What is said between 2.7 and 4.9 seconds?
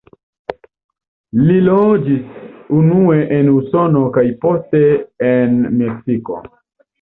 unue en Usono kaj poste